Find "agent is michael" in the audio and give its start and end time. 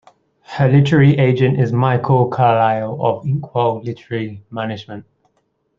1.19-2.27